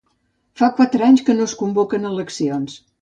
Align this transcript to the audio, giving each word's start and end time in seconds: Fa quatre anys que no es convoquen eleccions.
Fa 0.61 0.69
quatre 0.79 1.05
anys 1.07 1.23
que 1.27 1.35
no 1.41 1.47
es 1.49 1.55
convoquen 1.59 2.09
eleccions. 2.13 2.81